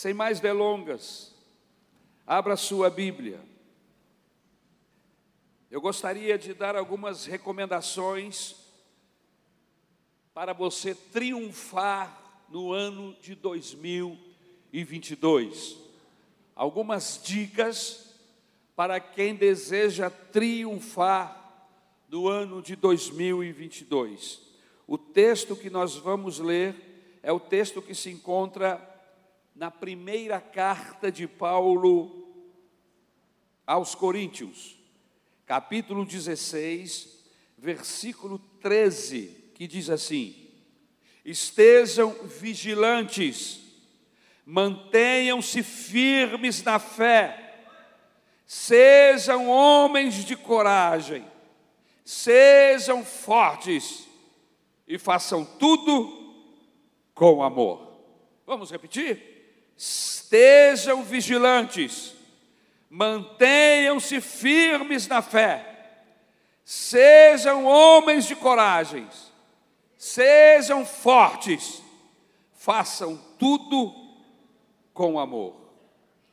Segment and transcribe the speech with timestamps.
[0.00, 1.34] Sem mais delongas,
[2.26, 3.38] abra sua Bíblia.
[5.70, 8.56] Eu gostaria de dar algumas recomendações
[10.32, 12.18] para você triunfar
[12.48, 15.76] no ano de 2022.
[16.56, 18.14] Algumas dicas
[18.74, 21.68] para quem deseja triunfar
[22.08, 24.40] no ano de 2022.
[24.86, 28.89] O texto que nós vamos ler é o texto que se encontra
[29.60, 32.32] na primeira carta de Paulo
[33.66, 34.78] aos Coríntios
[35.44, 37.22] capítulo 16,
[37.58, 40.48] versículo 13, que diz assim:
[41.22, 43.60] Estejam vigilantes,
[44.46, 47.66] mantenham-se firmes na fé,
[48.46, 51.22] sejam homens de coragem,
[52.02, 54.08] sejam fortes
[54.88, 56.48] e façam tudo
[57.12, 57.90] com amor.
[58.46, 59.29] Vamos repetir?
[59.80, 62.14] Estejam vigilantes,
[62.90, 66.02] mantenham-se firmes na fé,
[66.62, 69.08] sejam homens de coragem,
[69.96, 71.82] sejam fortes,
[72.52, 73.94] façam tudo
[74.92, 75.56] com amor.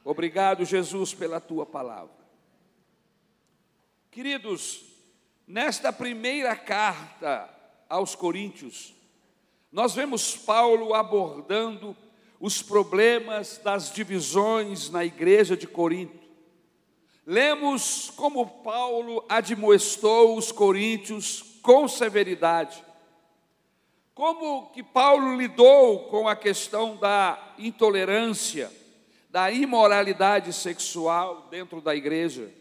[0.04, 2.18] Obrigado, Jesus, pela tua palavra.
[4.12, 4.84] Queridos,
[5.48, 7.50] nesta primeira carta
[7.88, 8.94] aos Coríntios,
[9.72, 11.96] nós vemos Paulo abordando
[12.40, 16.28] os problemas das divisões na igreja de Corinto.
[17.26, 22.84] Lemos como Paulo admoestou os coríntios com severidade.
[24.14, 28.72] Como que Paulo lidou com a questão da intolerância,
[29.30, 32.52] da imoralidade sexual dentro da igreja.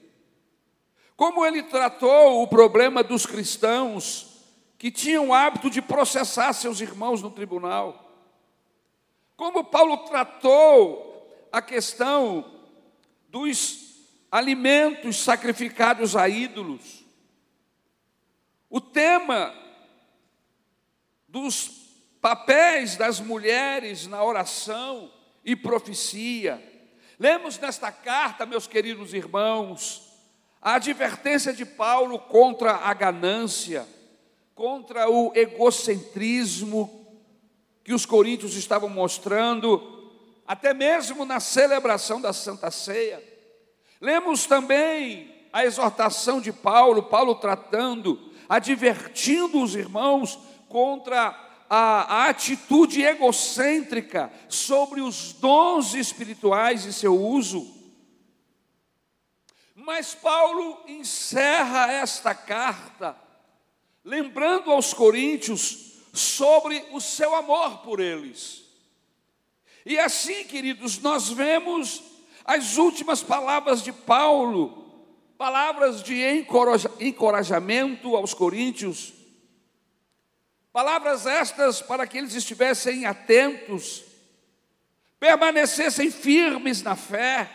[1.17, 4.37] Como ele tratou o problema dos cristãos
[4.79, 8.06] que tinham o hábito de processar seus irmãos no tribunal.
[9.37, 12.51] Como Paulo tratou a questão
[13.29, 13.87] dos
[14.33, 17.05] alimentos sacrificados a ídolos.
[18.71, 19.55] O tema
[21.29, 21.71] dos
[22.21, 25.13] papéis das mulheres na oração
[25.45, 26.63] e profecia.
[27.19, 30.13] Lemos nesta carta, meus queridos irmãos,
[30.61, 33.87] a advertência de Paulo contra a ganância,
[34.55, 36.96] contra o egocentrismo
[37.87, 40.11] que os coríntios estavam mostrando,
[40.45, 43.23] até mesmo na celebração da Santa Ceia.
[44.01, 50.37] Lemos também a exortação de Paulo, Paulo tratando, advertindo os irmãos
[50.69, 51.29] contra
[51.71, 57.73] a, a, atitude egocêntrica sobre os dons espirituais e seu uso.
[59.77, 63.17] Mas Paulo encerra esta carta,
[64.05, 65.86] lembrando aos coríntios
[66.19, 68.65] sobre o seu amor por eles.
[69.85, 72.03] E assim, queridos, nós vemos
[72.45, 74.85] as últimas palavras de Paulo,
[75.39, 76.23] palavras de
[77.01, 79.13] encorajamento aos coríntios,
[80.73, 84.05] palavras estas para que eles estivessem atentos,
[85.19, 87.51] permanecessem firmes na fé,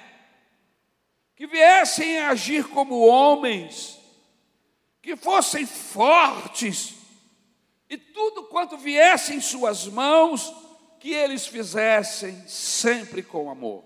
[1.35, 3.99] que viessem a agir como homens,
[5.01, 7.00] que fossem fortes,
[7.91, 10.55] e tudo quanto viesse em suas mãos,
[10.97, 13.83] que eles fizessem sempre com amor.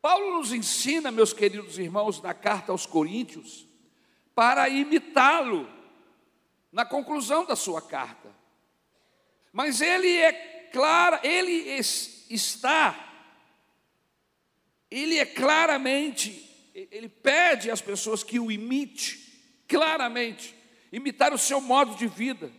[0.00, 3.66] Paulo nos ensina, meus queridos irmãos, na carta aos Coríntios,
[4.34, 5.68] para imitá-lo
[6.72, 8.34] na conclusão da sua carta.
[9.52, 11.52] Mas ele é claro, ele
[12.30, 12.96] está,
[14.90, 20.58] ele é claramente, ele pede às pessoas que o imite, claramente,
[20.92, 22.50] imitar o seu modo de vida.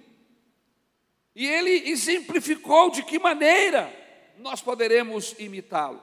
[1.35, 3.91] E ele exemplificou de que maneira
[4.37, 6.01] nós poderemos imitá-lo.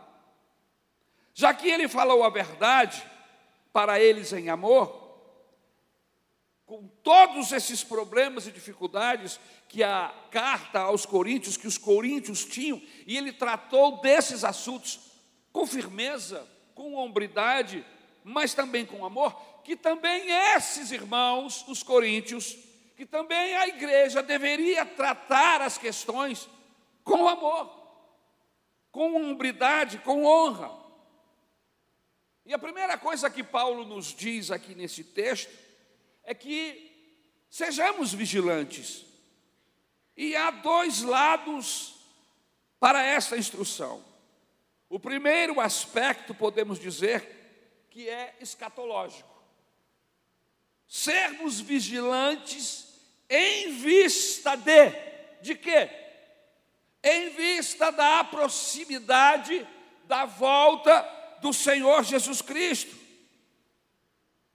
[1.34, 3.02] Já que ele falou a verdade
[3.72, 5.08] para eles em amor,
[6.66, 12.80] com todos esses problemas e dificuldades que a carta aos coríntios, que os coríntios tinham,
[13.06, 15.00] e ele tratou desses assuntos
[15.52, 17.84] com firmeza, com hombridade,
[18.22, 19.32] mas também com amor,
[19.68, 22.56] que também esses irmãos, os coríntios,
[22.96, 26.48] que também a igreja deveria tratar as questões
[27.04, 27.70] com amor,
[28.90, 30.72] com hombridade, com honra.
[32.46, 35.52] E a primeira coisa que Paulo nos diz aqui nesse texto
[36.24, 36.90] é que
[37.50, 39.04] sejamos vigilantes.
[40.16, 41.94] E há dois lados
[42.80, 44.02] para essa instrução.
[44.88, 49.37] O primeiro aspecto, podemos dizer, que é escatológico.
[50.88, 52.86] Sermos vigilantes
[53.28, 55.06] em vista de
[55.40, 55.88] de quê?
[57.02, 59.66] em vista da proximidade
[60.06, 61.06] da volta
[61.40, 62.96] do Senhor Jesus Cristo.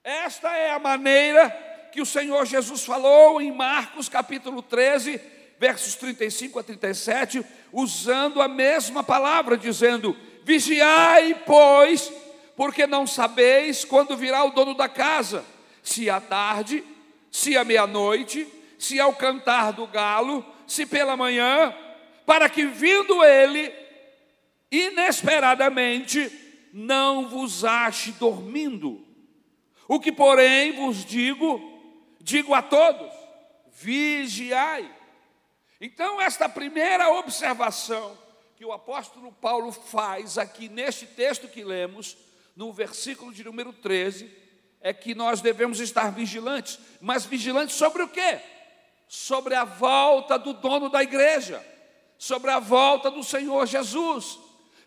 [0.02, 1.48] Esta é a maneira
[1.92, 5.20] que o Senhor Jesus falou em Marcos capítulo 13,
[5.58, 12.12] versos 35 a 37, usando a mesma palavra, dizendo: Vigiai, pois,
[12.56, 15.44] porque não sabeis quando virá o dono da casa,
[15.84, 16.82] se à tarde,
[17.30, 18.48] se à meia-noite,
[18.78, 21.76] se ao cantar do galo, se pela manhã,
[22.24, 23.70] para que vindo ele,
[24.72, 26.32] inesperadamente,
[26.72, 29.06] não vos ache dormindo.
[29.86, 31.60] O que, porém, vos digo,
[32.18, 33.12] digo a todos:
[33.74, 34.90] vigiai.
[35.78, 38.16] Então, esta primeira observação
[38.56, 42.16] que o apóstolo Paulo faz aqui neste texto que lemos,
[42.56, 44.43] no versículo de número 13,
[44.84, 46.78] é que nós devemos estar vigilantes.
[47.00, 48.38] Mas vigilantes sobre o quê?
[49.08, 51.64] Sobre a volta do dono da igreja,
[52.18, 54.38] sobre a volta do Senhor Jesus.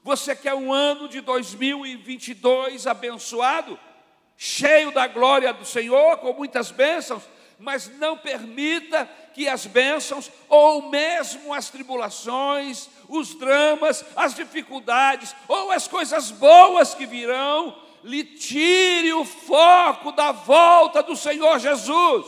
[0.03, 3.77] Você quer um ano de 2022 abençoado,
[4.37, 7.23] cheio da glória do Senhor, com muitas bênçãos?
[7.59, 15.71] mas não permita que as bênçãos, ou mesmo as tribulações, os dramas, as dificuldades, ou
[15.71, 17.75] as coisas boas que virão,
[18.07, 22.25] lhe tire o foco da volta do Senhor Jesus.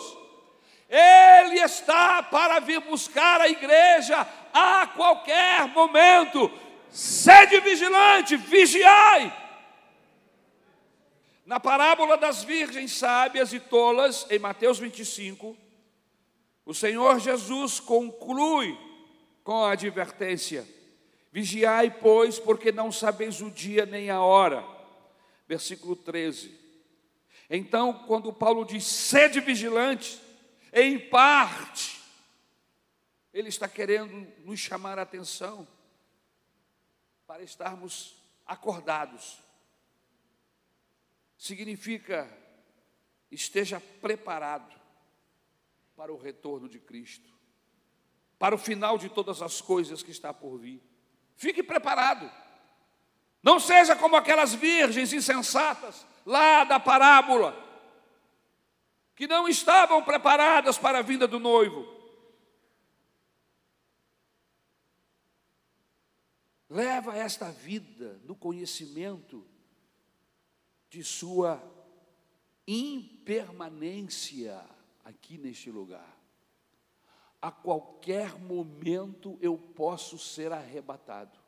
[0.90, 6.52] Ele está para vir buscar a igreja a qualquer momento.
[6.90, 9.34] Sede vigilante, vigiai.
[11.46, 15.56] Na parábola das virgens sábias e tolas, em Mateus 25,
[16.66, 18.78] o Senhor Jesus conclui
[19.44, 20.68] com a advertência:
[21.32, 24.79] Vigiai, pois, porque não sabeis o dia nem a hora.
[25.50, 26.58] Versículo 13.
[27.50, 30.22] Então, quando Paulo diz sede vigilante,
[30.72, 32.00] em parte,
[33.34, 35.68] ele está querendo nos chamar a atenção
[37.26, 38.16] para estarmos
[38.46, 39.40] acordados
[41.36, 42.30] significa
[43.32, 44.78] esteja preparado
[45.96, 47.34] para o retorno de Cristo,
[48.38, 50.80] para o final de todas as coisas que está por vir.
[51.36, 52.30] Fique preparado.
[53.42, 57.56] Não seja como aquelas virgens insensatas lá da parábola,
[59.16, 61.98] que não estavam preparadas para a vinda do noivo.
[66.70, 69.48] Leva esta vida no conhecimento
[70.90, 71.62] de sua
[72.68, 74.64] impermanência
[75.04, 76.18] aqui neste lugar.
[77.42, 81.39] A qualquer momento eu posso ser arrebatado.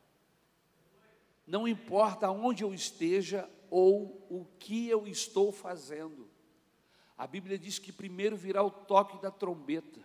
[1.51, 6.29] Não importa onde eu esteja ou o que eu estou fazendo.
[7.17, 9.99] A Bíblia diz que primeiro virá o toque da trombeta,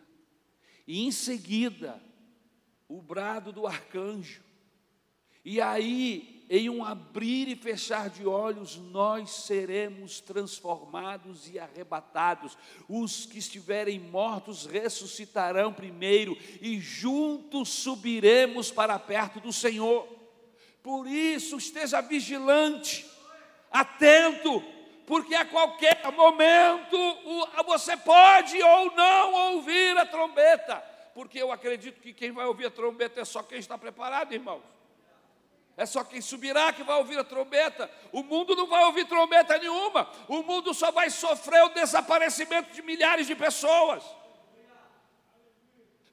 [0.89, 2.03] e em seguida
[2.89, 4.43] o brado do arcanjo,
[5.45, 12.59] e aí em um abrir e fechar de olhos, nós seremos transformados e arrebatados.
[12.89, 20.16] Os que estiverem mortos ressuscitarão primeiro, e juntos subiremos para perto do Senhor.
[20.87, 23.05] Por isso, esteja vigilante,
[23.73, 24.63] atento,
[25.05, 26.97] porque a qualquer momento
[27.67, 30.77] você pode ou não ouvir a trombeta,
[31.13, 34.63] porque eu acredito que quem vai ouvir a trombeta é só quem está preparado, irmãos.
[35.77, 37.91] É só quem subirá que vai ouvir a trombeta.
[38.13, 40.09] O mundo não vai ouvir trombeta nenhuma.
[40.29, 44.05] O mundo só vai sofrer o desaparecimento de milhares de pessoas.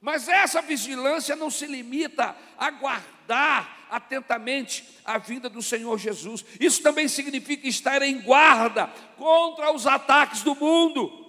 [0.00, 6.44] Mas essa vigilância não se limita a guardar atentamente a vida do Senhor Jesus.
[6.58, 8.86] Isso também significa estar em guarda
[9.16, 11.24] contra os ataques do mundo.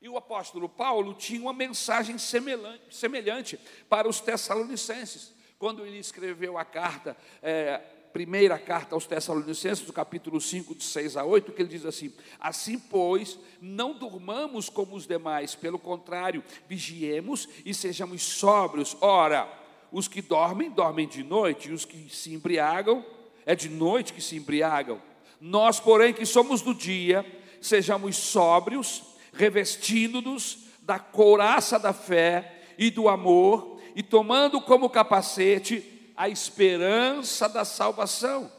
[0.00, 3.58] E o apóstolo Paulo tinha uma mensagem semelhante
[3.88, 7.78] para os Tessalonicenses quando ele escreveu a carta, é,
[8.12, 12.12] primeira carta aos Tessalonicenses, do capítulo 5, de 6 a 8, que ele diz assim:
[12.38, 18.94] Assim, pois, não durmamos como os demais, pelo contrário, vigiemos e sejamos sóbrios.
[19.00, 19.50] Ora,
[19.94, 23.06] os que dormem, dormem de noite, e os que se embriagam,
[23.46, 25.00] é de noite que se embriagam.
[25.40, 27.24] Nós, porém, que somos do dia,
[27.60, 36.28] sejamos sóbrios, revestindo-nos da couraça da fé e do amor e tomando como capacete a
[36.28, 38.50] esperança da salvação.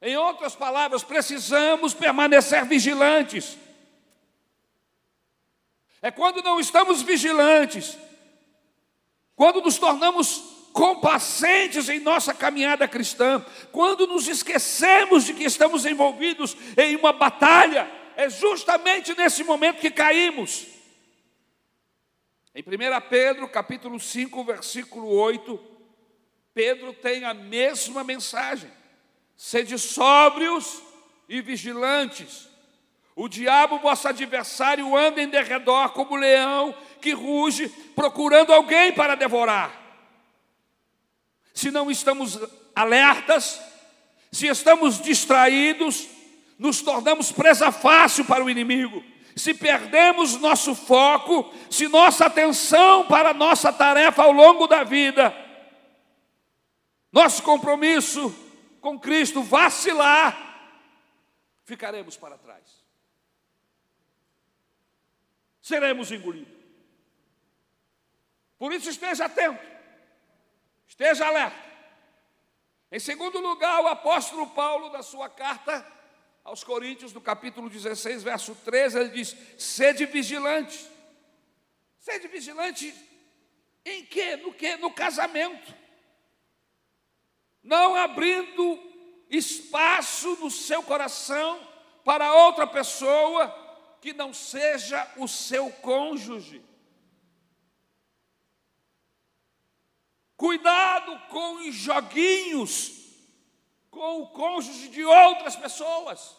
[0.00, 3.58] Em outras palavras, precisamos permanecer vigilantes.
[6.00, 7.98] É quando não estamos vigilantes,
[9.40, 13.42] quando nos tornamos complacentes em nossa caminhada cristã,
[13.72, 19.90] quando nos esquecemos de que estamos envolvidos em uma batalha, é justamente nesse momento que
[19.90, 20.66] caímos.
[22.54, 22.66] Em 1
[23.08, 25.58] Pedro, capítulo 5, versículo 8,
[26.52, 28.70] Pedro tem a mesma mensagem:
[29.38, 30.82] sede sóbrios
[31.26, 32.46] e vigilantes.
[33.16, 39.78] O diabo, vosso adversário, anda em derredor como leão que ruge, procurando alguém para devorar.
[41.52, 42.38] Se não estamos
[42.74, 43.60] alertas,
[44.30, 46.06] se estamos distraídos,
[46.58, 49.02] nos tornamos presa fácil para o inimigo.
[49.34, 55.34] Se perdemos nosso foco, se nossa atenção para nossa tarefa ao longo da vida,
[57.12, 58.34] nosso compromisso
[58.80, 60.36] com Cristo vacilar,
[61.64, 62.84] ficaremos para trás.
[65.60, 66.59] Seremos engolidos.
[68.60, 69.58] Por isso, esteja atento,
[70.86, 71.56] esteja alerta.
[72.92, 75.86] Em segundo lugar, o apóstolo Paulo, na sua carta
[76.44, 80.86] aos Coríntios, no capítulo 16, verso 13, ele diz: sede vigilante.
[82.00, 82.94] Sede vigilante
[83.82, 84.36] em quê?
[84.36, 84.76] No quê?
[84.76, 85.74] No casamento.
[87.62, 88.78] Não abrindo
[89.30, 91.66] espaço no seu coração
[92.04, 93.48] para outra pessoa
[94.02, 96.68] que não seja o seu cônjuge.
[100.40, 102.92] Cuidado com os joguinhos
[103.90, 106.34] com o cônjuge de outras pessoas.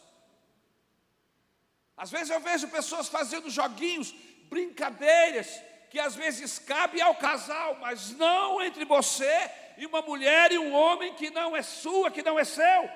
[1.96, 4.12] Às vezes eu vejo pessoas fazendo joguinhos,
[4.50, 10.58] brincadeiras, que às vezes cabe ao casal, mas não entre você e uma mulher e
[10.58, 12.89] um homem que não é sua, que não é seu.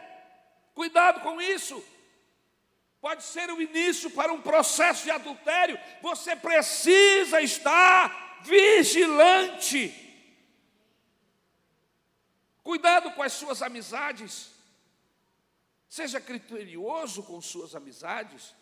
[0.73, 1.85] Cuidado com isso.
[2.99, 5.79] Pode ser o início para um processo de adultério.
[6.01, 10.01] Você precisa estar vigilante.
[12.65, 14.49] Cuidado com as suas amizades.
[15.87, 18.55] Seja criterioso com suas amizades.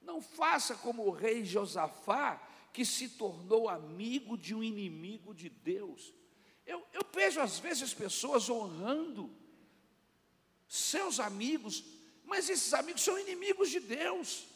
[0.00, 6.14] Não faça como o rei Josafá, que se tornou amigo de um inimigo de Deus.
[6.64, 9.30] Eu, eu vejo às vezes pessoas honrando
[10.66, 11.84] seus amigos,
[12.24, 14.46] mas esses amigos são inimigos de Deus.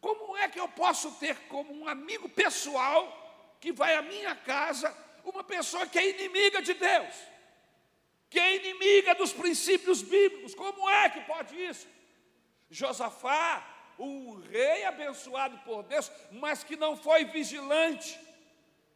[0.00, 4.96] Como é que eu posso ter como um amigo pessoal que vai à minha casa
[5.22, 7.33] uma pessoa que é inimiga de Deus?
[8.34, 10.56] Que é inimiga dos princípios bíblicos.
[10.56, 11.86] Como é que pode isso?
[12.68, 13.64] Josafá,
[13.96, 18.18] o rei abençoado por Deus, mas que não foi vigilante,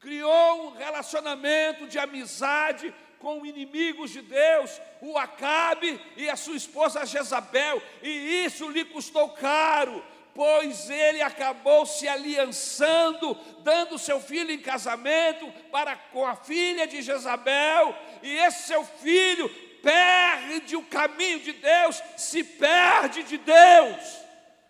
[0.00, 7.07] criou um relacionamento de amizade com inimigos de Deus, o Acabe e a sua esposa
[7.07, 10.04] Jezabel, e isso lhe custou caro,
[10.38, 17.02] pois ele acabou se aliançando, dando seu filho em casamento para com a filha de
[17.02, 17.92] Jezabel,
[18.23, 19.49] e esse seu filho
[19.83, 23.97] perde o caminho de Deus, se perde de Deus,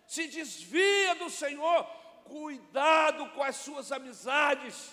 [0.06, 1.84] se desvia do Senhor.
[2.24, 4.90] Cuidado com as suas amizades.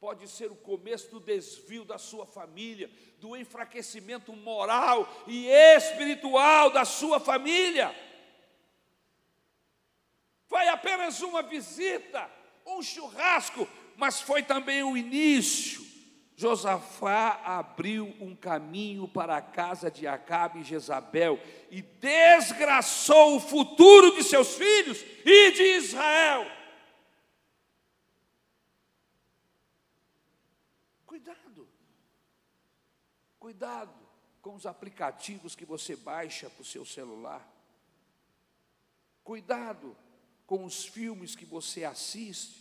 [0.00, 6.86] Pode ser o começo do desvio da sua família, do enfraquecimento moral e espiritual da
[6.86, 7.94] sua família.
[10.50, 12.28] Foi apenas uma visita,
[12.66, 15.86] um churrasco, mas foi também o início.
[16.34, 21.38] Josafá abriu um caminho para a casa de Acabe e Jezabel
[21.70, 26.44] e desgraçou o futuro de seus filhos e de Israel.
[31.06, 31.68] Cuidado,
[33.38, 34.08] cuidado
[34.42, 37.48] com os aplicativos que você baixa para o seu celular.
[39.22, 39.96] Cuidado
[40.50, 42.60] com os filmes que você assiste.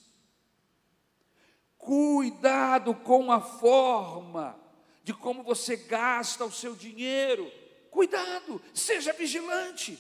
[1.76, 4.56] Cuidado com a forma
[5.04, 7.52] de como você gasta o seu dinheiro.
[7.90, 9.98] Cuidado, seja vigilante.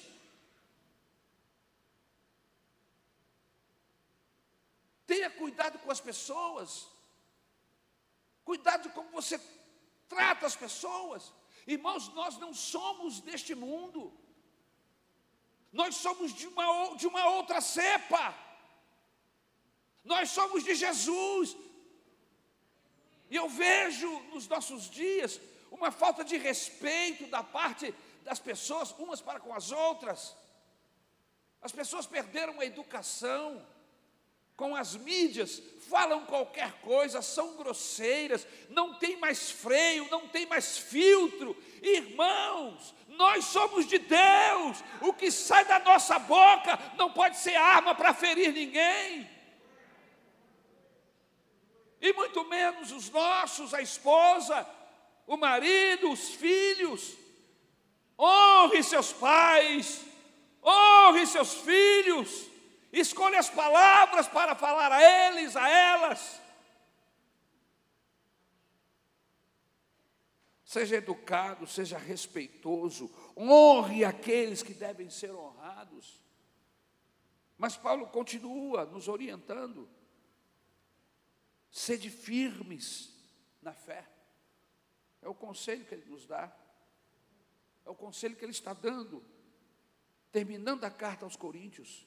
[5.08, 6.86] Tenha cuidado com as pessoas.
[8.46, 9.42] Cuidado de como você
[10.08, 11.34] trata as pessoas.
[11.66, 14.14] Irmãos, nós não somos deste mundo.
[15.72, 18.36] Nós somos de uma, de uma outra cepa.
[20.04, 21.56] Nós somos de Jesus.
[23.30, 25.40] E eu vejo nos nossos dias
[25.72, 30.36] uma falta de respeito da parte das pessoas, umas para com as outras.
[31.62, 33.66] As pessoas perderam a educação
[34.56, 40.78] com as mídias, falam qualquer coisa, são grosseiras, não tem mais freio, não tem mais
[40.78, 41.56] filtro.
[41.82, 47.96] Irmãos, nós somos de Deus, o que sai da nossa boca não pode ser arma
[47.96, 49.30] para ferir ninguém.
[52.02, 54.68] E muito menos os nossos, a esposa,
[55.28, 57.18] o marido, os filhos.
[58.18, 60.04] Honre seus pais,
[60.64, 62.50] honre seus filhos
[62.92, 66.42] Escolha as palavras para falar a eles, a elas.
[70.70, 76.22] Seja educado, seja respeitoso, honre aqueles que devem ser honrados.
[77.58, 79.90] Mas Paulo continua nos orientando.
[81.72, 83.12] Sede firmes
[83.64, 84.08] na fé.
[85.24, 86.56] É o conselho que ele nos dá.
[87.84, 89.26] É o conselho que ele está dando,
[90.32, 92.06] terminando a carta aos Coríntios.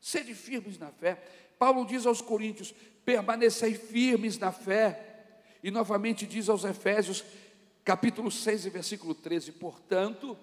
[0.00, 1.14] Sede firmes na fé.
[1.56, 2.72] Paulo diz aos Coríntios:
[3.04, 5.40] permanecei firmes na fé.
[5.62, 7.24] E novamente diz aos Efésios,
[7.84, 10.36] capítulo 6, versículo 13: portanto,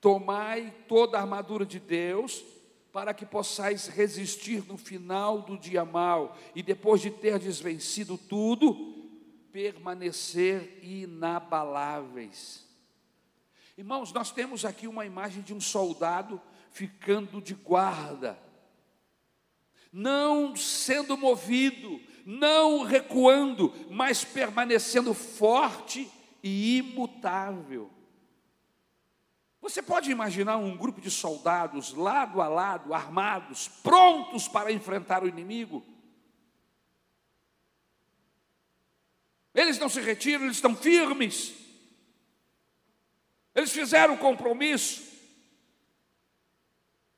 [0.00, 2.44] tomai toda a armadura de Deus,
[2.92, 9.10] para que possais resistir no final do dia mal, e depois de ter desvencido tudo,
[9.52, 12.66] permanecer inabaláveis.
[13.76, 16.40] Irmãos, nós temos aqui uma imagem de um soldado
[16.70, 18.38] ficando de guarda
[19.96, 26.06] não sendo movido, não recuando, mas permanecendo forte
[26.42, 27.90] e imutável.
[29.60, 35.28] Você pode imaginar um grupo de soldados lado a lado, armados, prontos para enfrentar o
[35.28, 35.84] inimigo?
[39.52, 41.54] Eles não se retiram, eles estão firmes.
[43.54, 45.02] Eles fizeram o compromisso.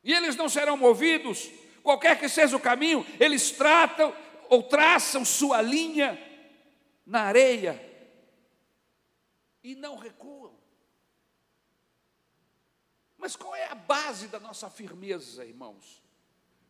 [0.02, 1.50] E eles não serão movidos
[1.82, 4.14] qualquer que seja o caminho, eles tratam
[4.50, 6.18] ou traçam sua linha
[7.06, 7.87] na areia
[9.68, 10.58] e não recuam.
[13.18, 16.02] Mas qual é a base da nossa firmeza, irmãos?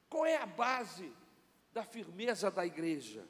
[0.09, 1.13] Qual é a base
[1.73, 3.25] da firmeza da igreja?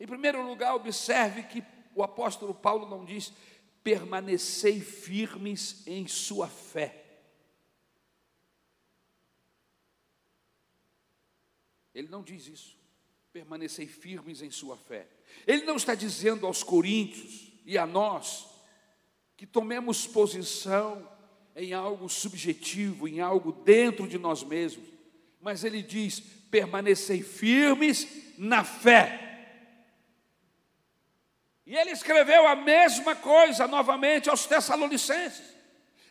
[0.00, 1.62] Em primeiro lugar, observe que
[1.94, 3.32] o apóstolo Paulo não diz
[3.84, 7.04] permanecei firmes em sua fé.
[11.94, 12.76] Ele não diz isso.
[13.32, 15.06] Permanecei firmes em sua fé.
[15.46, 18.55] Ele não está dizendo aos coríntios e a nós
[19.36, 21.08] que tomemos posição
[21.54, 24.86] em algo subjetivo, em algo dentro de nós mesmos,
[25.40, 26.20] mas ele diz:
[26.50, 28.06] permanecei firmes
[28.38, 29.22] na fé.
[31.66, 35.56] E ele escreveu a mesma coisa novamente aos Tessalonicenses.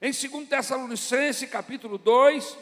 [0.02, 2.58] Em 2 Tessalonicenses, capítulo 2,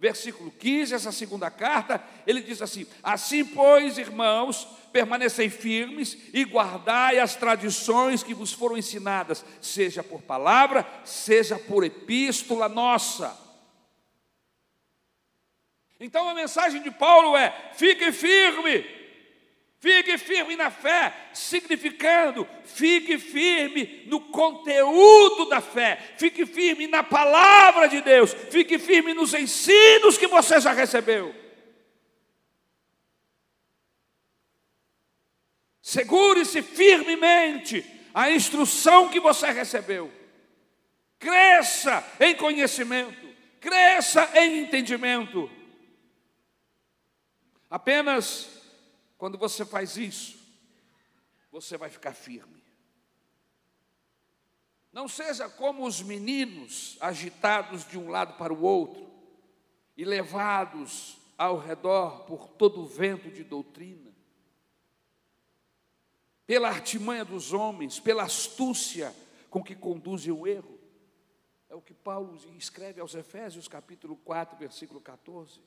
[0.00, 7.18] versículo 15, essa segunda carta, ele diz assim: Assim, pois, irmãos, permanecei firmes e guardai
[7.18, 13.38] as tradições que vos foram ensinadas, seja por palavra, seja por epístola nossa.
[16.00, 18.82] Então a mensagem de Paulo é: fique firme,
[19.80, 27.88] Fique firme na fé, significando, fique firme no conteúdo da fé, fique firme na palavra
[27.88, 31.34] de Deus, fique firme nos ensinos que você já recebeu.
[35.80, 40.12] Segure-se firmemente a instrução que você recebeu.
[41.18, 45.50] Cresça em conhecimento, cresça em entendimento.
[47.70, 48.59] Apenas
[49.20, 50.38] quando você faz isso,
[51.52, 52.64] você vai ficar firme.
[54.90, 59.06] Não seja como os meninos agitados de um lado para o outro
[59.94, 64.10] e levados ao redor por todo o vento de doutrina,
[66.46, 69.14] pela artimanha dos homens, pela astúcia
[69.50, 70.80] com que conduzem o erro.
[71.68, 75.60] É o que Paulo escreve aos Efésios, capítulo 4, versículo 14.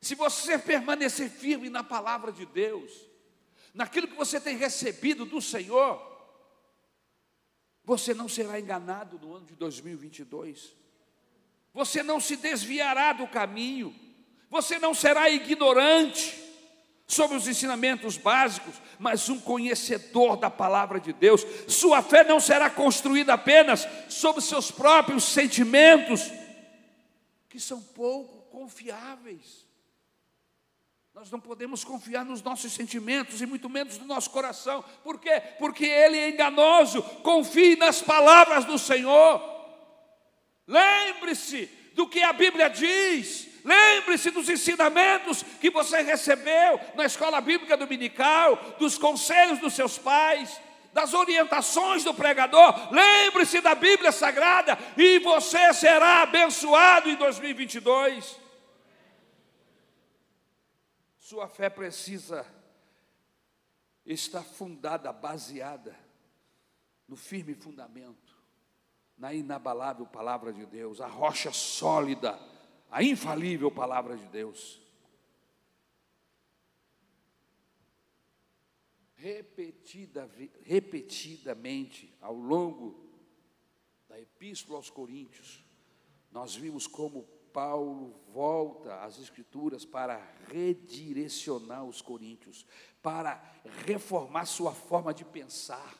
[0.00, 2.92] Se você permanecer firme na palavra de Deus,
[3.74, 6.00] naquilo que você tem recebido do Senhor,
[7.84, 10.76] você não será enganado no ano de 2022.
[11.72, 13.94] Você não se desviará do caminho.
[14.50, 16.34] Você não será ignorante
[17.06, 21.44] sobre os ensinamentos básicos, mas um conhecedor da palavra de Deus.
[21.66, 26.30] Sua fé não será construída apenas sobre seus próprios sentimentos,
[27.48, 29.67] que são pouco confiáveis.
[31.14, 34.84] Nós não podemos confiar nos nossos sentimentos e muito menos no nosso coração.
[35.02, 35.42] Por quê?
[35.58, 37.02] Porque ele é enganoso.
[37.22, 39.42] Confie nas palavras do Senhor.
[40.66, 43.48] Lembre-se do que a Bíblia diz.
[43.64, 50.60] Lembre-se dos ensinamentos que você recebeu na escola bíblica dominical, dos conselhos dos seus pais,
[50.92, 52.92] das orientações do pregador.
[52.92, 58.47] Lembre-se da Bíblia Sagrada e você será abençoado em 2022.
[61.28, 62.42] Sua fé precisa
[64.06, 65.94] estar fundada, baseada
[67.06, 68.34] no firme fundamento,
[69.14, 72.40] na inabalável palavra de Deus, a rocha sólida,
[72.90, 74.80] a infalível palavra de Deus.
[79.14, 80.30] Repetida,
[80.62, 83.06] repetidamente ao longo
[84.08, 85.62] da Epístola aos Coríntios,
[86.32, 90.16] nós vimos como Paulo volta às Escrituras para
[90.48, 92.66] redirecionar os coríntios,
[93.02, 93.42] para
[93.86, 95.94] reformar sua forma de pensar,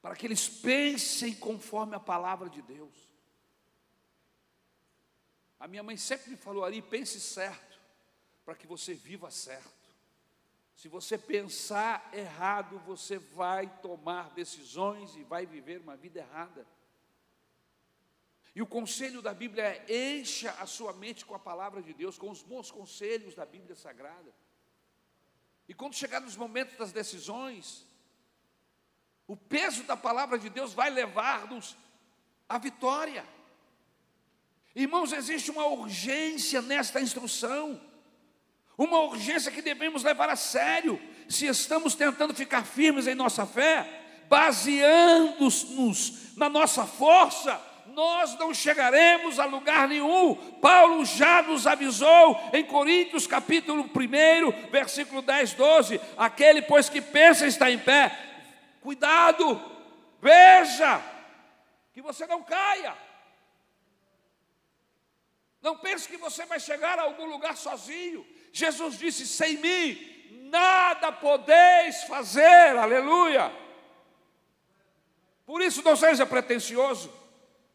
[0.00, 3.14] para que eles pensem conforme a palavra de Deus.
[5.58, 7.80] A minha mãe sempre me falou ali: pense certo,
[8.44, 9.84] para que você viva certo.
[10.76, 16.66] Se você pensar errado, você vai tomar decisões e vai viver uma vida errada.
[18.54, 22.16] E o conselho da Bíblia é encha a sua mente com a palavra de Deus,
[22.16, 24.32] com os bons conselhos da Bíblia Sagrada.
[25.68, 27.84] E quando chegar nos momentos das decisões,
[29.26, 31.76] o peso da palavra de Deus vai levar-nos
[32.48, 33.26] à vitória.
[34.74, 37.80] Irmãos, existe uma urgência nesta instrução,
[38.78, 44.22] uma urgência que devemos levar a sério, se estamos tentando ficar firmes em nossa fé,
[44.28, 50.34] baseando-nos na nossa força, nós não chegaremos a lugar nenhum.
[50.60, 57.46] Paulo já nos avisou em Coríntios capítulo 1, versículo 10, 12: aquele, pois que pensa
[57.46, 58.16] está em pé,
[58.80, 59.60] cuidado,
[60.20, 61.00] veja,
[61.92, 62.94] que você não caia.
[65.62, 68.26] Não pense que você vai chegar a algum lugar sozinho.
[68.52, 69.98] Jesus disse: sem mim,
[70.50, 73.50] nada podeis fazer, aleluia.
[75.46, 77.23] Por isso não seja pretensioso.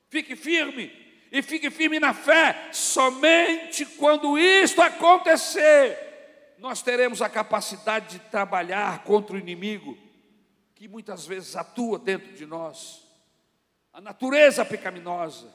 [0.09, 0.91] Fique firme
[1.31, 2.69] e fique firme na fé.
[2.71, 9.97] Somente quando isto acontecer, nós teremos a capacidade de trabalhar contra o inimigo
[10.75, 13.05] que muitas vezes atua dentro de nós,
[13.91, 15.53] a natureza pecaminosa.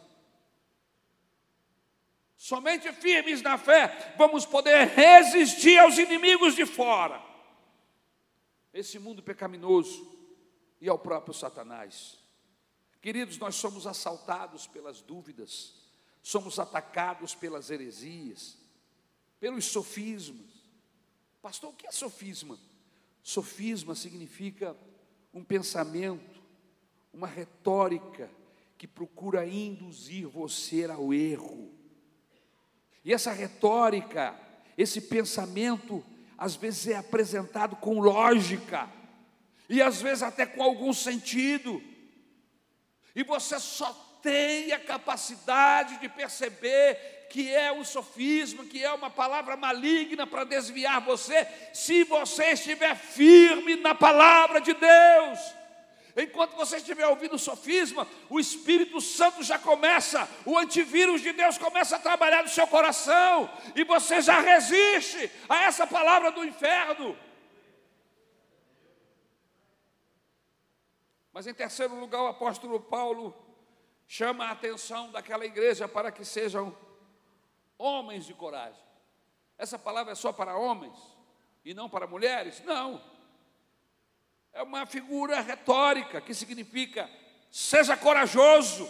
[2.37, 7.23] Somente firmes na fé vamos poder resistir aos inimigos de fora,
[8.73, 10.15] esse mundo pecaminoso
[10.79, 12.23] e ao próprio Satanás.
[13.05, 15.75] Queridos, nós somos assaltados pelas dúvidas,
[16.23, 18.57] somos atacados pelas heresias,
[19.39, 20.49] pelos sofismas.
[21.43, 22.59] Pastor, o que é sofisma?
[23.23, 24.75] Sofisma significa
[25.35, 26.41] um pensamento,
[27.13, 28.31] uma retórica
[28.79, 31.75] que procura induzir você ao erro.
[33.05, 34.35] E essa retórica,
[34.79, 36.03] esse pensamento,
[36.39, 38.91] às vezes é apresentado com lógica,
[39.69, 41.83] e às vezes até com algum sentido
[43.15, 49.11] e você só tem a capacidade de perceber que é um sofisma, que é uma
[49.11, 55.39] palavra maligna para desviar você, se você estiver firme na palavra de Deus.
[56.17, 61.59] Enquanto você estiver ouvindo o sofisma, o Espírito Santo já começa, o antivírus de Deus
[61.59, 67.17] começa a trabalhar no seu coração, e você já resiste a essa palavra do inferno.
[71.35, 73.35] Mas em terceiro lugar, o apóstolo Paulo
[74.07, 76.75] chama a atenção daquela igreja para que sejam
[77.77, 78.81] homens de coragem.
[79.59, 80.97] Essa palavra é só para homens
[81.65, 82.63] e não para mulheres?
[82.65, 83.03] Não.
[84.53, 87.11] É uma figura retórica que significa
[87.51, 88.89] seja corajoso,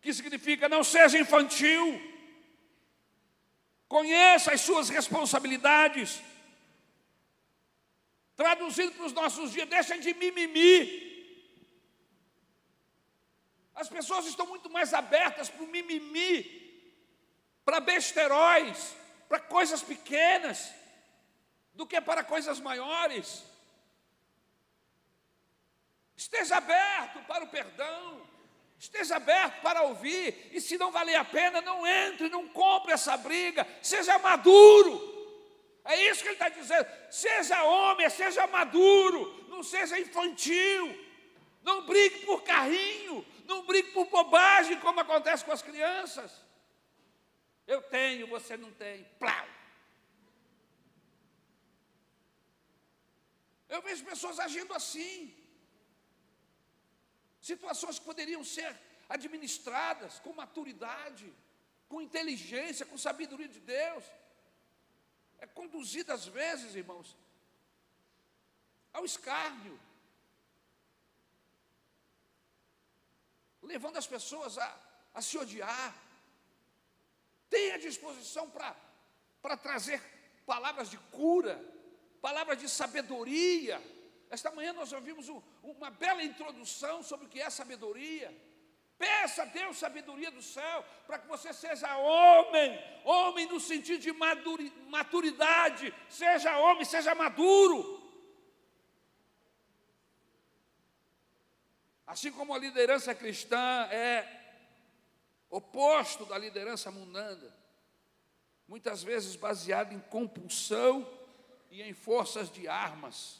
[0.00, 2.00] que significa não seja infantil,
[3.86, 6.22] conheça as suas responsabilidades
[8.36, 11.04] Traduzindo para os nossos dias, deixa de mimimi.
[13.74, 16.82] As pessoas estão muito mais abertas para o mimimi,
[17.64, 18.94] para besteróis,
[19.28, 20.72] para coisas pequenas,
[21.74, 23.42] do que para coisas maiores.
[26.16, 28.22] Esteja aberto para o perdão,
[28.78, 33.16] esteja aberto para ouvir, e se não valer a pena, não entre, não compre essa
[33.16, 35.13] briga, seja maduro.
[35.84, 36.88] É isso que ele está dizendo.
[37.10, 40.84] Seja homem, seja maduro, não seja infantil.
[41.62, 46.32] Não brigue por carrinho, não brigue por bobagem, como acontece com as crianças.
[47.66, 49.04] Eu tenho, você não tem.
[49.18, 49.46] Plau.
[53.68, 55.34] Eu vejo pessoas agindo assim.
[57.40, 58.74] Situações que poderiam ser
[59.08, 61.30] administradas com maturidade,
[61.88, 64.04] com inteligência, com sabedoria de Deus
[65.44, 67.14] é conduzida às vezes, irmãos,
[68.92, 69.78] ao escárnio,
[73.62, 74.68] levando as pessoas a,
[75.12, 75.94] a se odiar.
[77.50, 80.00] Tenha disposição para trazer
[80.46, 81.56] palavras de cura,
[82.22, 83.76] palavras de sabedoria.
[84.30, 88.34] Esta manhã nós ouvimos um, uma bela introdução sobre o que é sabedoria.
[89.04, 94.12] Peça a Deus sabedoria do céu, para que você seja homem, homem no sentido de
[94.88, 97.78] maturidade, seja homem, seja maduro.
[102.06, 104.26] Assim como a liderança cristã é
[105.50, 107.54] oposto da liderança mundana,
[108.66, 111.06] muitas vezes baseada em compulsão
[111.70, 113.38] e em forças de armas.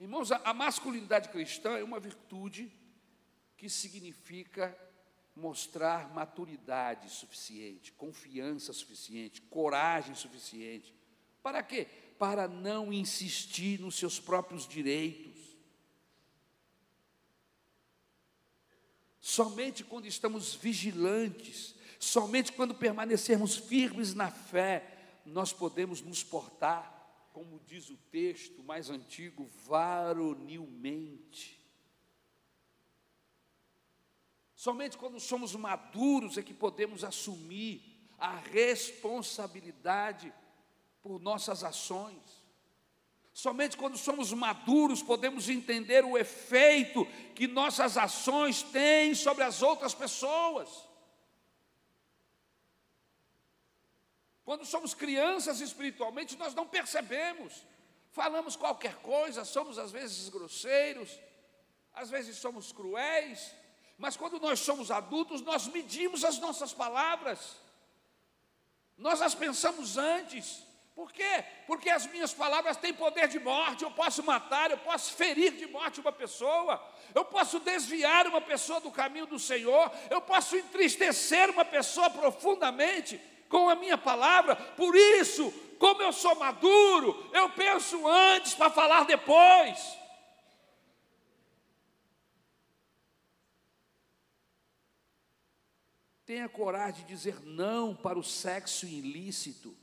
[0.00, 2.79] Irmãos, a masculinidade cristã é uma virtude
[3.60, 4.74] que significa
[5.36, 10.94] mostrar maturidade suficiente, confiança suficiente, coragem suficiente.
[11.42, 11.86] Para quê?
[12.18, 15.38] Para não insistir nos seus próprios direitos.
[19.20, 27.60] Somente quando estamos vigilantes, somente quando permanecermos firmes na fé, nós podemos nos portar, como
[27.66, 31.59] diz o texto mais antigo, varonilmente.
[34.60, 37.80] Somente quando somos maduros é que podemos assumir
[38.18, 40.30] a responsabilidade
[41.00, 42.20] por nossas ações.
[43.32, 49.94] Somente quando somos maduros podemos entender o efeito que nossas ações têm sobre as outras
[49.94, 50.68] pessoas.
[54.44, 57.66] Quando somos crianças espiritualmente, nós não percebemos.
[58.10, 61.18] Falamos qualquer coisa, somos às vezes grosseiros,
[61.94, 63.58] às vezes somos cruéis,
[64.00, 67.56] mas quando nós somos adultos, nós medimos as nossas palavras,
[68.96, 70.64] nós as pensamos antes.
[70.94, 71.44] Por quê?
[71.66, 75.66] Porque as minhas palavras têm poder de morte, eu posso matar, eu posso ferir de
[75.66, 76.82] morte uma pessoa,
[77.14, 83.20] eu posso desviar uma pessoa do caminho do Senhor, eu posso entristecer uma pessoa profundamente
[83.50, 89.04] com a minha palavra, por isso, como eu sou maduro, eu penso antes para falar
[89.04, 89.99] depois.
[96.30, 99.76] Tenha coragem de dizer não para o sexo ilícito.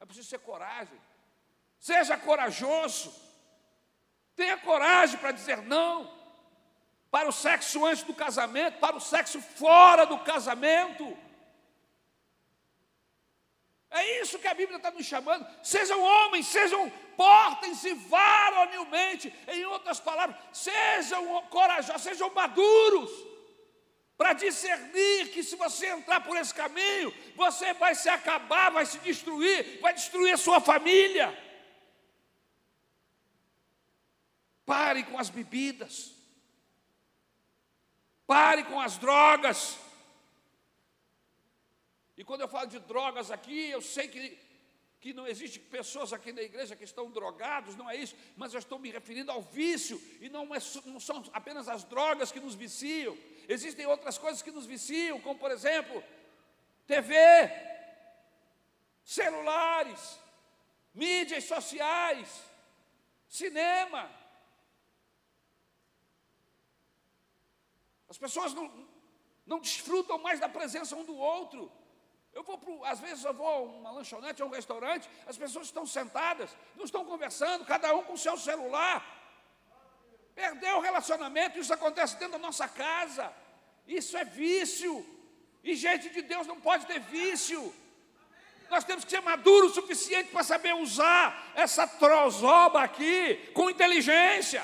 [0.00, 0.98] É preciso ter coragem.
[1.78, 3.14] Seja corajoso.
[4.34, 6.10] Tenha coragem para dizer não
[7.10, 11.14] para o sexo antes do casamento, para o sexo fora do casamento.
[13.90, 15.46] É isso que a Bíblia está nos chamando.
[15.62, 19.30] Sejam homens, sejam, portem-se varonilmente.
[19.48, 23.35] Em outras palavras, sejam corajosos, sejam maduros
[24.16, 28.98] para discernir que se você entrar por esse caminho, você vai se acabar, vai se
[29.00, 31.36] destruir, vai destruir a sua família.
[34.64, 36.12] Pare com as bebidas,
[38.26, 39.78] pare com as drogas.
[42.16, 44.38] E quando eu falo de drogas aqui, eu sei que,
[44.98, 48.58] que não existe pessoas aqui na igreja que estão drogados, não é isso, mas eu
[48.58, 52.54] estou me referindo ao vício, e não, é, não são apenas as drogas que nos
[52.54, 53.16] viciam,
[53.48, 56.02] Existem outras coisas que nos viciam, como por exemplo,
[56.86, 57.14] TV,
[59.04, 60.18] celulares,
[60.92, 62.42] mídias sociais,
[63.28, 64.10] cinema.
[68.08, 68.88] As pessoas não,
[69.46, 71.70] não desfrutam mais da presença um do outro.
[72.32, 75.68] Eu vou pro, às vezes eu vou a uma lanchonete, a um restaurante, as pessoas
[75.68, 79.15] estão sentadas, não estão conversando, cada um com o seu celular.
[80.36, 83.32] Perdeu o relacionamento, isso acontece dentro da nossa casa.
[83.88, 84.94] Isso é vício.
[85.64, 87.74] E gente de Deus não pode ter vício.
[88.68, 94.62] Nós temos que ser maduros o suficiente para saber usar essa trozoba aqui com inteligência.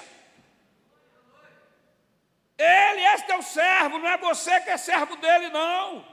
[2.58, 6.06] Ele é teu servo, não é você que é servo dele, não.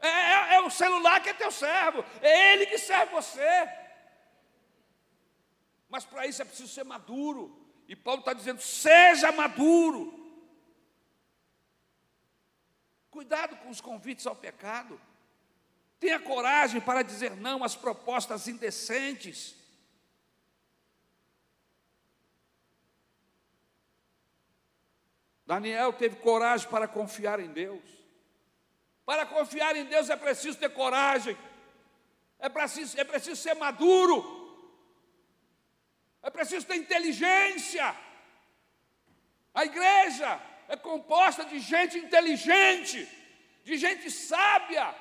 [0.00, 3.68] É, é, é o celular que é teu servo, é ele que serve você.
[5.88, 7.61] Mas para isso é preciso ser maduro.
[7.92, 10.18] E Paulo está dizendo: seja maduro.
[13.10, 14.98] Cuidado com os convites ao pecado.
[16.00, 19.54] Tenha coragem para dizer não às propostas indecentes.
[25.44, 27.84] Daniel teve coragem para confiar em Deus.
[29.04, 31.36] Para confiar em Deus é preciso ter coragem,
[32.38, 34.41] é preciso, é preciso ser maduro.
[36.22, 37.94] É preciso ter inteligência.
[39.54, 43.08] A igreja é composta de gente inteligente,
[43.64, 44.94] de gente sábia,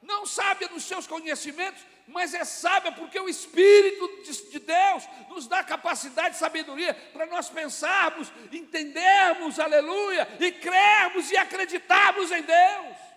[0.00, 5.62] não sábia nos seus conhecimentos, mas é sábia porque o Espírito de Deus nos dá
[5.62, 13.07] capacidade e sabedoria para nós pensarmos, entendermos, aleluia, e crermos e acreditarmos em Deus.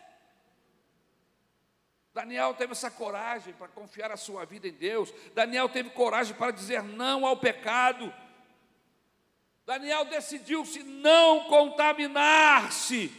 [2.13, 5.13] Daniel teve essa coragem para confiar a sua vida em Deus.
[5.33, 8.13] Daniel teve coragem para dizer não ao pecado.
[9.65, 13.09] Daniel decidiu-se não contaminar-se.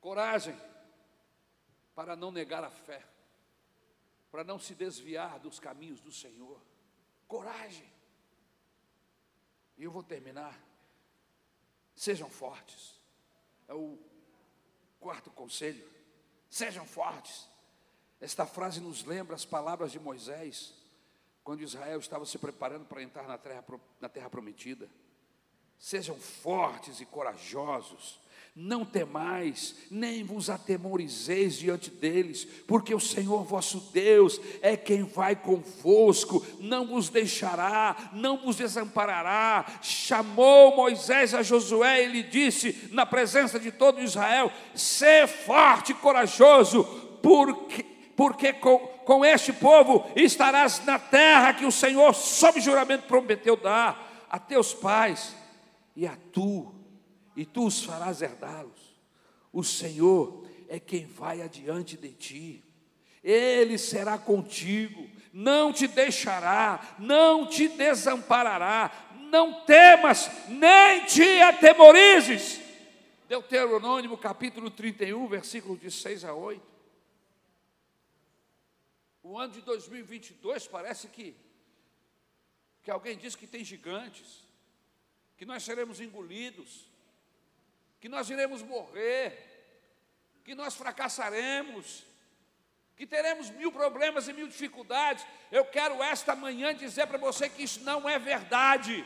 [0.00, 0.56] Coragem
[1.94, 3.02] para não negar a fé,
[4.30, 6.60] para não se desviar dos caminhos do Senhor.
[7.26, 7.90] Coragem.
[9.76, 10.56] E eu vou terminar.
[11.94, 13.00] Sejam fortes.
[13.66, 13.98] É o
[15.04, 15.86] quarto conselho.
[16.48, 17.46] Sejam fortes.
[18.18, 20.72] Esta frase nos lembra as palavras de Moisés,
[21.42, 23.62] quando Israel estava se preparando para entrar na terra,
[24.00, 24.88] na terra prometida.
[25.78, 28.18] Sejam fortes e corajosos
[28.56, 35.34] não temais, nem vos atemorizeis diante deles, porque o Senhor vosso Deus é quem vai
[35.34, 39.66] convosco, não vos deixará, não vos desamparará.
[39.82, 45.96] Chamou Moisés a Josué e lhe disse, na presença de todo Israel: Sê forte e
[45.96, 46.84] corajoso,
[47.20, 53.56] porque, porque com, com este povo estarás na terra que o Senhor, sob juramento, prometeu
[53.56, 55.34] dar a teus pais
[55.96, 56.73] e a tu
[57.36, 58.94] e tu os farás herdá-los.
[59.52, 62.64] O Senhor é quem vai adiante de ti,
[63.22, 72.60] Ele será contigo, não te deixará, não te desamparará, não temas, nem te atemorizes.
[73.28, 76.62] Deuteronômio capítulo 31, versículos de 6 a 8.
[79.22, 81.34] O ano de 2022 parece que,
[82.82, 84.44] que alguém diz que tem gigantes,
[85.36, 86.86] que nós seremos engolidos,
[88.04, 89.32] que nós iremos morrer,
[90.44, 92.04] que nós fracassaremos,
[92.94, 95.26] que teremos mil problemas e mil dificuldades.
[95.50, 99.02] Eu quero esta manhã dizer para você que isso não é verdade.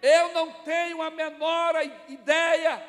[0.00, 1.74] Eu não tenho a menor
[2.08, 2.80] ideia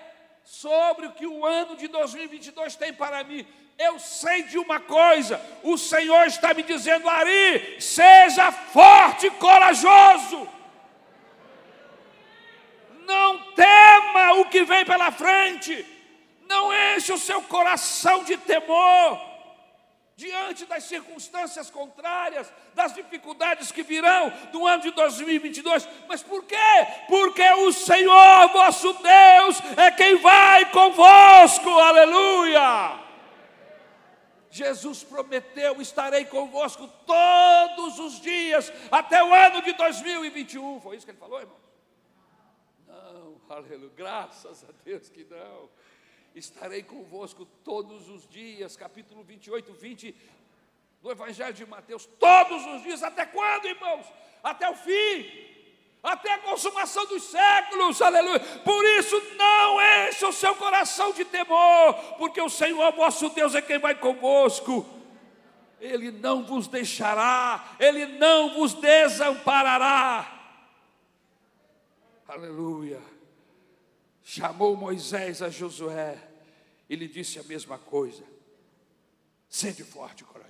[0.43, 3.47] sobre o que o ano de 2022 tem para mim.
[3.79, 10.47] Eu sei de uma coisa: o Senhor está me dizendo, Ari, seja forte e corajoso.
[13.06, 15.86] Não tema o que vem pela frente.
[16.48, 19.36] Não enche o seu coração de temor
[20.15, 25.88] diante das circunstâncias contrárias, das dificuldades que virão do ano de 2022.
[26.08, 26.56] Mas por quê?
[27.08, 31.70] Porque o Senhor vosso Deus é quem vai convosco.
[31.70, 33.04] Aleluia!
[34.50, 40.80] Jesus prometeu: estarei convosco todos os dias até o ano de 2021.
[40.80, 41.64] Foi isso que ele falou, irmão?
[43.47, 45.69] Aleluia, graças a Deus que não.
[46.34, 50.15] Estarei convosco todos os dias, capítulo 28, 20
[51.01, 54.05] do Evangelho de Mateus, todos os dias, até quando, irmãos?
[54.43, 55.29] Até o fim,
[56.01, 58.39] até a consumação dos séculos, aleluia.
[58.39, 63.62] Por isso, não encha o seu coração de temor, porque o Senhor vosso Deus é
[63.62, 64.86] quem vai convosco.
[65.79, 70.31] Ele não vos deixará, Ele não vos desamparará.
[72.27, 73.14] Aleluia
[74.25, 76.17] chamou Moisés a Josué.
[76.89, 78.23] E lhe disse a mesma coisa:
[79.47, 80.44] sede forte, coração